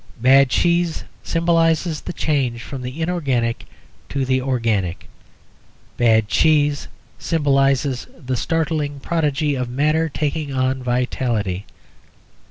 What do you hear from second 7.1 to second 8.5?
symbolises the